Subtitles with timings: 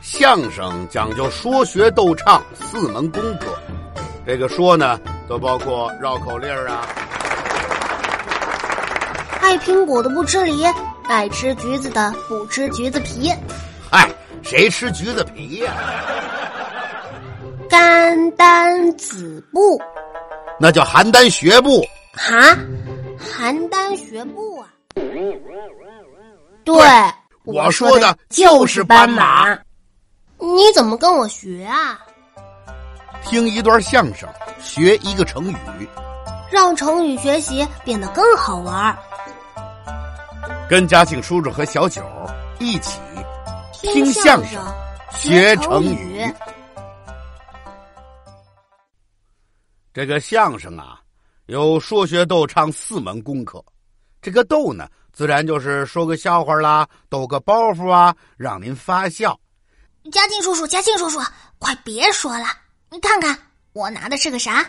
[0.00, 3.56] 相声讲究说学逗唱四门功课，
[4.26, 6.86] 这个说呢，都包括绕口令啊。
[9.42, 10.64] 爱苹果的不吃梨，
[11.04, 13.30] 爱吃橘子的不吃橘子皮。
[13.90, 14.10] 嗨，
[14.42, 15.72] 谁吃橘子皮呀、
[17.68, 19.78] 邯郸子布，
[20.58, 21.84] 那叫邯郸学步。
[22.12, 22.56] 哈，
[23.18, 24.66] 邯郸学步啊。
[26.64, 26.82] 对，
[27.44, 29.58] 我说的就是斑马。
[30.40, 32.00] 你怎么跟我学啊？
[33.22, 34.26] 听一段相声，
[34.58, 35.88] 学一个成语。
[36.50, 38.98] 让成语学习变得更好玩儿。
[40.68, 42.02] 跟嘉庆叔叔和小九
[42.58, 42.98] 一起
[43.72, 44.74] 听相相声
[45.12, 46.24] 学成语。
[49.92, 51.00] 这个相声啊，
[51.46, 53.62] 有说学逗唱四门功课。
[54.22, 59.38] 这个逗呢，自然就是说个笑话啦，逗个包袱啊，让您发笑。
[60.10, 61.20] 嘉靖叔叔，嘉靖叔叔，
[61.58, 62.46] 快别说了，
[62.90, 63.38] 你看看
[63.74, 64.64] 我拿的是个啥？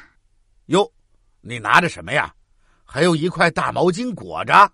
[0.66, 0.92] 哟，
[1.40, 2.34] 你拿着什么呀？
[2.84, 4.70] 还有一块大毛巾裹着。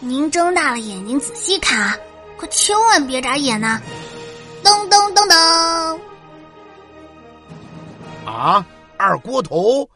[0.00, 1.96] 您睁大了眼睛仔细看啊，
[2.36, 3.80] 可千万别眨眼呐、
[4.62, 6.00] 噔噔噔噔，
[8.26, 8.64] 啊，
[8.98, 9.88] 二锅头，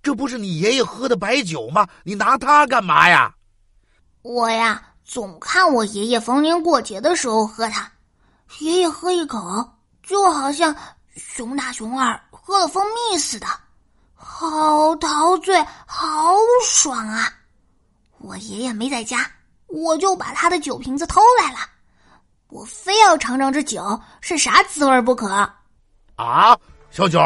[0.00, 1.88] 这不是你爷爷喝的白酒吗？
[2.04, 3.34] 你拿它干嘛呀？
[4.22, 7.90] 我呀总看我爷爷逢年过节的时候喝它，
[8.58, 9.38] 爷爷喝一口
[10.02, 10.74] 就好像
[11.16, 13.46] 熊大熊二喝了蜂蜜似的，
[14.14, 16.34] 好陶醉，好
[16.64, 17.32] 爽啊！
[18.18, 19.30] 我爷爷没在家，
[19.68, 21.58] 我就把他的酒瓶子偷来了，
[22.48, 25.28] 我非要尝尝这酒是啥滋味不可。
[26.16, 26.58] 啊，
[26.90, 27.18] 小九，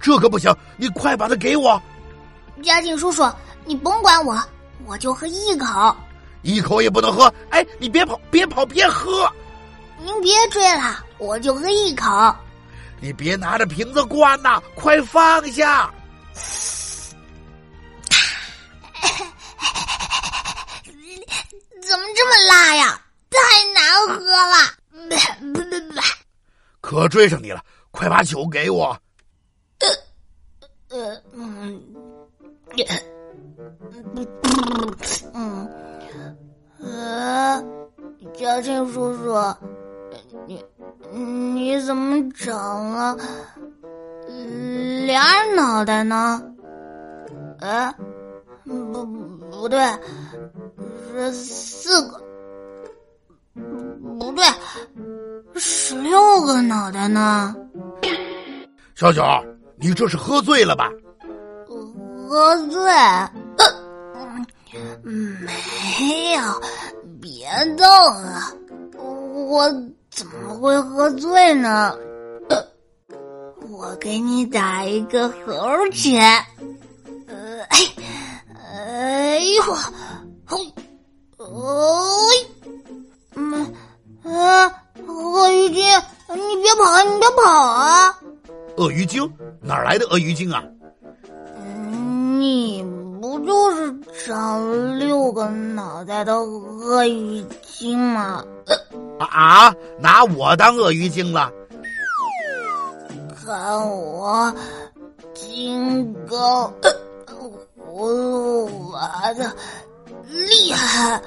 [0.00, 1.80] 这可不行，你快把它给我，
[2.64, 3.30] 嘉靖叔叔，
[3.64, 4.42] 你甭管我，
[4.86, 5.94] 我就喝一口。
[6.42, 7.32] 一口也不能喝。
[7.50, 9.30] 哎，你别跑，别跑，别喝，
[10.02, 12.34] 您别追了，我就喝一口。
[13.00, 15.92] 你别拿着瓶子灌呐，快放下！
[21.82, 23.00] 怎么这么辣呀？
[23.30, 23.38] 太
[23.74, 24.56] 难喝了！
[26.80, 28.96] 可追上你了，快把酒给我。
[30.88, 31.82] 呃嗯，
[35.34, 35.68] 嗯，
[36.80, 37.62] 呃，
[38.36, 39.32] 嘉庆叔叔，
[40.46, 40.64] 你
[41.12, 43.16] 你怎么长了
[45.06, 46.42] 俩脑袋呢？
[47.60, 47.94] 哎，
[48.64, 49.78] 不不对，
[51.12, 52.22] 是四个，
[54.18, 54.44] 不对，
[55.56, 57.54] 十六个脑袋呢。
[58.94, 59.22] 小九，
[59.78, 60.90] 你这是喝醉了吧？
[62.28, 62.82] 喝醉？
[62.92, 63.30] 呃，
[65.02, 66.40] 没有，
[67.20, 68.40] 别逗了，
[68.98, 69.68] 我
[70.20, 71.96] 怎么会喝醉呢？
[72.50, 72.62] 呃，
[73.70, 76.20] 我给你打一个猴拳，
[77.26, 77.78] 呃，哎，
[78.70, 79.62] 哎呦，
[80.44, 80.58] 嘿，
[81.38, 81.46] 哎，
[83.34, 83.74] 嗯，
[84.22, 84.70] 啊，
[85.06, 85.82] 鳄鱼精，
[86.28, 88.20] 你别跑啊，你别跑啊！
[88.76, 89.26] 鳄鱼精
[89.62, 90.62] 哪儿来的鳄鱼精啊？
[92.38, 92.84] 你
[93.22, 98.44] 不就是长了六个脑袋的鳄鱼精吗？
[98.66, 98.74] 啊
[99.26, 99.74] 啊！
[99.98, 101.52] 拿我当鳄鱼精了？
[103.36, 104.54] 看我
[105.34, 106.72] 金刚
[107.78, 109.54] 葫芦娃的
[110.28, 111.20] 厉害！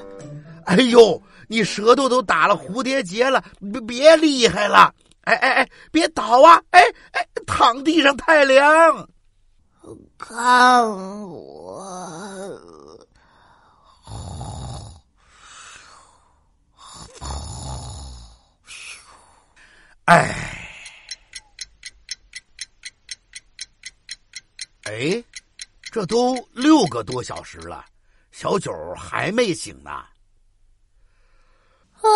[0.66, 4.94] 哎呦，你舌头都打了蝴蝶结了，别别厉害了！
[5.24, 6.62] 哎哎哎，别倒啊！
[6.72, 8.62] 哎哎，躺地上太凉。
[10.18, 10.90] 看
[11.30, 11.84] 我，
[20.06, 20.36] 哎，
[24.84, 25.24] 哎，
[25.82, 27.86] 这都六个多小时了，
[28.32, 29.90] 小九还没醒呢。
[32.02, 32.10] 啊，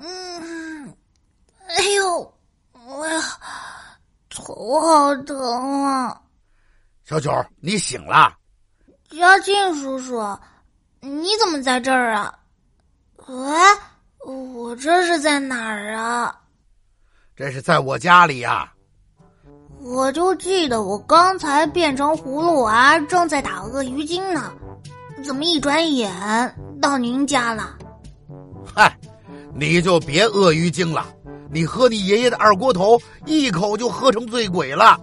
[0.00, 0.96] 嗯，
[1.66, 2.38] 哎呦，
[2.72, 3.20] 哎呀，
[4.30, 6.22] 头好疼啊！
[7.04, 8.38] 小九，你醒了？
[9.10, 10.22] 嘉靖叔叔，
[11.00, 12.38] 你怎么在这儿啊？
[13.26, 13.34] 喂，
[14.24, 16.34] 我这是在哪儿啊？
[17.36, 18.72] 这是在我家里呀、
[19.80, 24.52] 我就记得我刚才变成葫芦娃，正在打鳄鱼精呢，
[25.24, 26.10] 怎么一转眼
[26.80, 27.76] 到您家了？
[28.74, 28.96] 嗨，
[29.52, 31.04] 你就别鳄鱼精了，
[31.50, 34.98] 你喝你爷爷的二锅头，一口就喝成醉鬼了。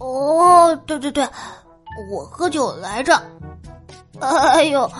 [0.00, 1.26] 哦，对对对，
[2.12, 3.20] 我喝酒来着。
[4.20, 4.90] 哎呦，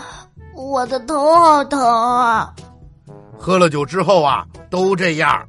[0.54, 2.54] 我的头好疼啊！
[3.38, 5.48] 喝了酒之后啊，都这样。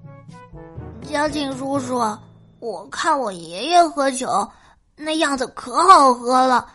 [1.02, 2.00] 嘉靖叔叔，
[2.60, 4.48] 我看我爷爷喝酒
[4.96, 6.66] 那样子可好喝了，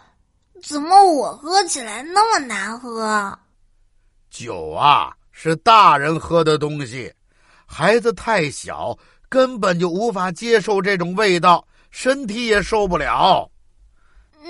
[0.63, 3.39] 怎么我喝起来那么难喝？
[4.29, 7.13] 酒啊，是大人喝的东西，
[7.65, 8.97] 孩子太小，
[9.29, 13.49] 根本就无法接受这种味道，身体也受不了。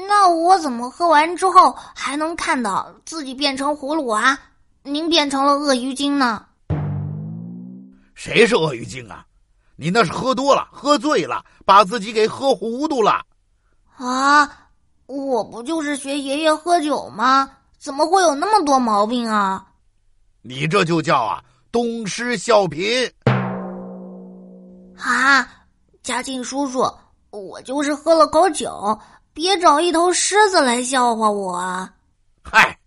[0.09, 4.37] 那我怎么喝完之后还能看到自己变成葫芦娃，
[4.83, 6.45] 您变成了鳄鱼精呢？
[8.15, 9.25] 谁是鳄鱼精啊？
[9.77, 13.25] 你那是喝多了，喝醉了，把自己给喝糊涂了。
[13.97, 14.49] 啊，
[15.07, 17.51] 我不就是学爷爷喝酒吗？
[17.79, 19.67] 怎么会有那么多毛病啊？
[20.43, 23.11] 你这就叫啊东施效颦。
[24.97, 25.49] 啊，
[26.03, 26.89] 嘉靖叔叔，
[27.31, 28.99] 我就是喝了口酒。
[29.33, 31.89] 别找一头狮子来笑话我！
[32.45, 32.79] 嗨，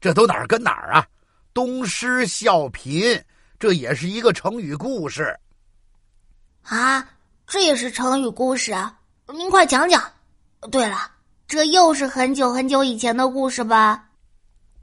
[0.00, 1.06] 这都哪儿跟哪儿啊？
[1.54, 3.22] 东施效颦，
[3.62, 5.38] 这也是一个成语故事。
[6.62, 7.08] 啊，
[7.46, 8.98] 这也是成语故事啊！
[9.32, 10.02] 您快讲讲。
[10.72, 11.08] 对了，
[11.46, 14.04] 这又是很久很久以前的故事吧？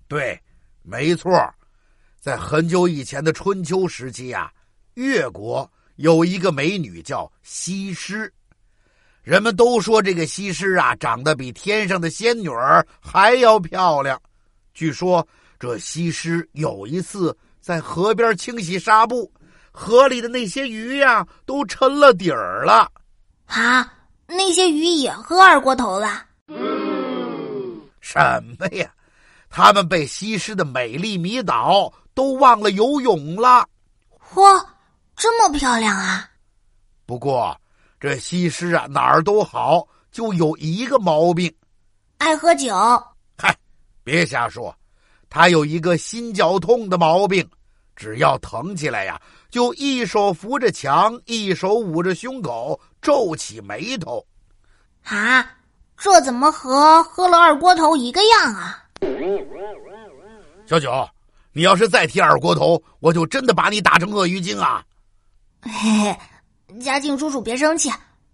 [0.08, 0.42] 对，
[0.82, 1.30] 没错，
[2.22, 4.50] 在很久以前的春秋时期啊，
[4.94, 8.34] 越国有一个美女叫西施。
[9.24, 14.18] 人们都说这个西施啊，长得比天上的仙女儿还要漂亮。
[14.74, 15.28] 据说
[15.60, 19.32] 这西施有一次在河边清洗纱布，
[19.72, 22.92] 河里的那些鱼呀都沉了底儿了。
[23.46, 23.94] 啊，
[24.28, 26.26] 那些鱼也喝二锅头了？
[28.02, 28.18] 什
[28.58, 28.92] 么呀？
[29.50, 33.68] 他们被西施的美丽迷倒，都忘了游泳了。
[34.20, 34.66] 嚯，
[35.16, 36.30] 这么漂亮啊！
[37.06, 37.60] 不过。
[38.02, 41.54] 这西施啊，哪儿都好，就有一个毛病，
[42.18, 42.74] 爱喝酒。
[43.38, 43.54] 嗨，
[44.06, 44.74] 别瞎说，
[45.30, 47.48] 他有一个心绞痛的毛病，
[47.96, 54.26] 只要疼起来呀，就一手扶着墙，一手捂着胸口，皱起眉头。
[55.04, 55.46] 啊，
[55.98, 58.84] 这怎么和喝了二锅头一个样啊？
[60.66, 61.08] 小九，
[61.52, 64.84] 你要是再提二锅头，我就真的把你打成鳄鱼精啊！
[65.62, 66.18] 嘿嘿。
[66.80, 67.92] 嘉靖叔叔，别生气，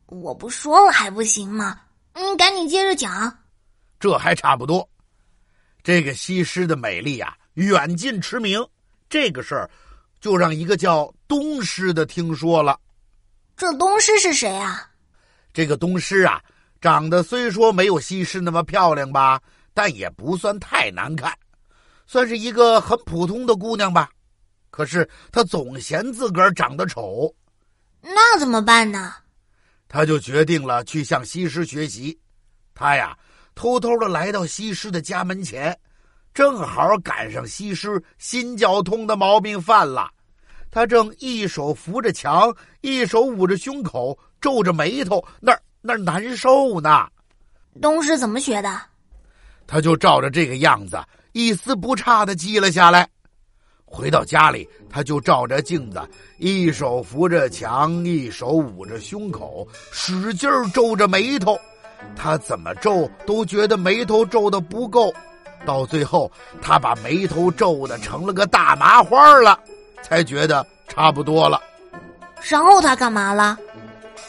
[0.08, 1.80] 我不说了还不行吗？
[2.14, 3.34] 嗯，赶紧接着讲。
[4.00, 4.88] 这还差不多。
[5.86, 8.60] 这个西施的美丽呀，远近驰名。
[9.08, 9.70] 这个事儿，
[10.20, 12.80] 就让一个叫东施的听说了。
[13.56, 14.90] 这东施是谁啊？
[15.54, 16.42] 这个东施啊，
[16.82, 19.40] 长得虽说没有西施那么漂亮吧，
[19.76, 21.32] 但也不算太难看，
[22.08, 24.10] 算是一个很普通的姑娘吧。
[24.72, 27.32] 可是她总嫌自个儿长得丑。
[28.02, 29.14] 那怎么办呢？
[29.88, 32.20] 他就决定了去向西施学习。
[32.74, 33.16] 他呀，
[33.56, 35.76] 偷偷的来到西施的家门前，
[36.34, 40.12] 正好赶上西施心绞痛的毛病犯了。
[40.70, 47.08] 他正一手扶着墙，一手捂着胸口，皱着眉头，那儿那儿难受呢。
[47.82, 48.82] 东施怎么学的？
[49.66, 51.02] 他就照着这个样子，
[51.32, 53.08] 一丝不差的记了下来。
[53.86, 56.02] 回到家里，他就照着镜子，
[56.38, 61.58] 一手扶着墙，一手捂着胸口，使劲皱着眉头。
[62.16, 65.14] 他怎么皱都觉得眉头皱的不够，
[65.66, 66.32] 到最后
[66.62, 69.60] 他把眉头皱的成了个大麻花了，
[70.02, 71.62] 才觉得差不多了。
[72.50, 73.58] 然后他干嘛了？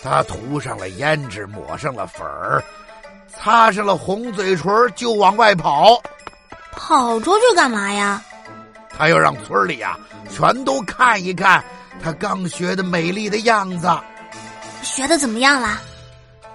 [0.02, 2.62] 他涂上了胭脂，抹上了粉儿，
[3.28, 6.00] 擦上了红嘴唇，就往外跑。
[6.72, 8.22] 跑出去干嘛呀？
[8.90, 9.98] 他要让村里呀
[10.30, 11.62] 全都看一看
[12.02, 13.88] 他刚学的美丽的样子。
[14.82, 15.80] 学的怎么样了？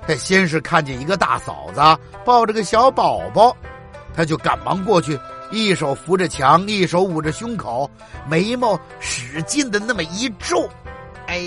[0.08, 1.81] 他先是看见一个大嫂子
[2.25, 3.55] 抱着个小宝宝，
[4.15, 5.20] 他就赶忙过去，
[5.51, 7.89] 一手扶着墙，一手捂着胸口，
[8.27, 10.70] 眉毛使劲的那么一皱，
[11.27, 11.39] 哎，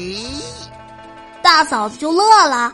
[1.43, 2.73] 大嫂子就乐了，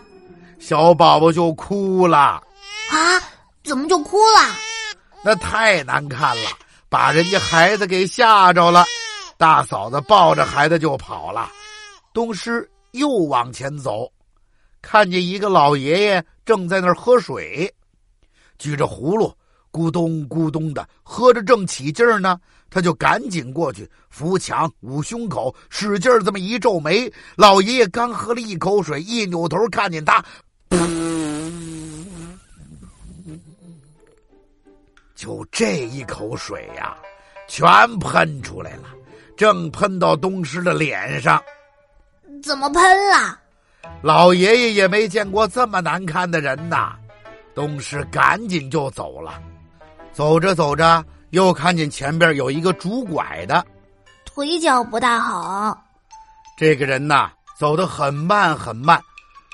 [0.59, 2.43] 小宝宝就哭了。
[2.91, 3.23] 啊？
[3.63, 4.55] 怎么就哭了？
[5.23, 6.51] 那太难看了。
[6.89, 8.85] 把人家孩子给吓着了，
[9.37, 11.49] 大嫂子抱着孩子就跑了。
[12.13, 14.11] 东施又往前走，
[14.83, 17.73] 看见一个老爷爷正在那儿喝水，
[18.59, 19.33] 举着葫芦，
[19.71, 22.41] 咕咚咕咚的喝着，正起劲儿呢。
[22.73, 27.13] 他就赶紧过去扶墙、捂胸口，使劲儿这么一皱眉。
[27.35, 30.25] 老爷爷刚喝了一口水，一扭头看见他，
[35.17, 36.97] 就这一口水呀，
[37.49, 37.69] 全
[37.99, 38.85] 喷出来了，
[39.37, 41.43] 正喷到东施的脸上。
[42.41, 43.40] 怎么喷了？
[44.03, 46.97] 老爷爷也没见过这么难看的人呐。
[47.55, 49.43] 东施赶紧就走了，
[50.13, 53.65] 走着走着，又看见前边有一个拄拐的，
[54.25, 55.77] 腿脚不大好。
[56.57, 59.01] 这个人呐，走得很慢很慢。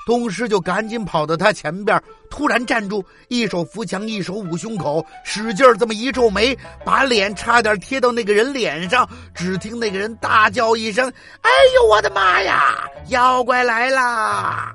[0.05, 9.07] 东施就赶紧跑到他前边，突然站住，一手扶墙，一手捂胸口，使劲这么一皱眉，把脸差点贴到那个人脸上。
[9.33, 12.83] 只听那个人大叫一声：“哎呦，我的妈呀！
[13.09, 14.73] 妖怪来啦！”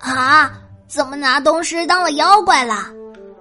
[0.00, 0.52] 啊，
[0.88, 2.74] 怎么拿东施当了妖怪了？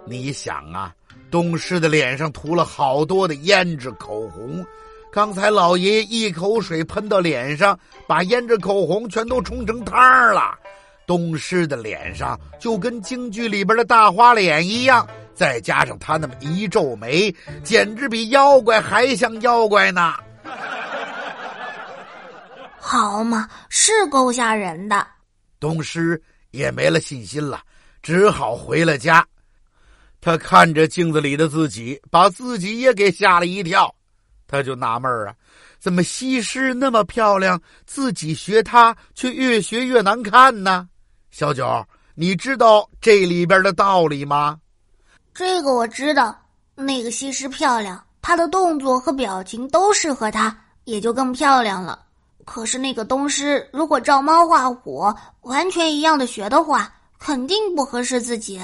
[0.06, 0.94] 你想啊，
[1.30, 4.66] 东施的脸上涂了好多的胭脂口红，
[5.12, 7.78] 刚才老爷爷一口水喷到脸上，
[8.08, 10.58] 把胭脂口红全都冲成汤了。
[11.06, 20.14] 东施的脸上就跟京剧里边的大花脸一样，再加上他那么一皱眉，简直比妖怪还像妖怪呢。
[22.80, 25.06] 好嘛，是够吓人的。
[25.60, 27.62] 东施也没了信心了，
[28.02, 29.26] 只好回了家。
[30.20, 33.94] 他看着镜子里的自己，把自己也给吓了一跳。
[34.48, 35.34] 他就纳闷啊，
[35.82, 40.88] 怎么西施那么漂亮，自己学她却越学越难看呢？
[41.32, 41.84] 小九，
[42.14, 44.60] 你知道这里边的道理吗？
[45.34, 46.38] 这个我知道。
[46.76, 52.06] 那个西施漂亮，她的动作和表情都适合她，也就更漂亮了。
[52.46, 55.12] 可是那个东施，如果照猫画虎，
[55.42, 58.62] 完全一样的学的话，肯定不合适自己，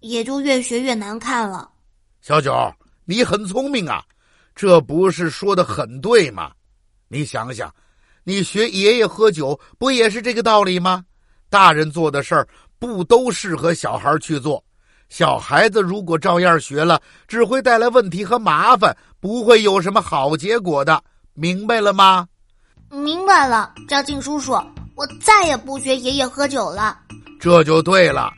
[0.00, 1.70] 也就越学越难看了。
[2.20, 2.52] 小九，
[3.04, 4.04] 你很聪明啊，
[4.58, 6.50] 这不是说的很对吗？
[7.06, 7.72] 你想想，
[8.24, 11.04] 你学爷爷喝酒，不也是这个道理吗？
[11.48, 12.44] 大人做的事儿
[12.76, 14.60] 不都适合小孩去做？
[15.08, 21.00] 小孩子如果照样学了，只会带来问题和麻烦，不会有什么好结果的。
[21.34, 22.26] 明白了吗？
[22.90, 24.54] 明白了，张静叔叔，
[24.96, 26.98] 我再也不学爷爷喝酒了。
[27.38, 28.32] 这就对了，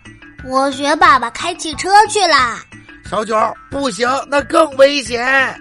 [0.44, 2.62] 我学爸爸开汽车去啦。
[3.08, 3.34] 小九，
[3.70, 5.58] 不行，那更危险。